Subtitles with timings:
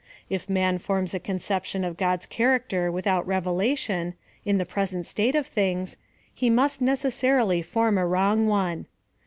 [0.31, 5.35] If man forms a conception of God's character without re /elation, in the present state
[5.35, 5.95] of things,
[6.33, 8.87] he must necessarily form a wrong one.